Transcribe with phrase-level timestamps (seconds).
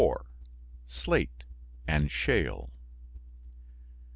[0.87, 1.43] SLATE
[1.85, 2.71] AND SHALE.